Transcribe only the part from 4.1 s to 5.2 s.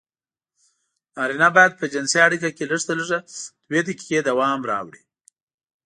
دوام راوړي.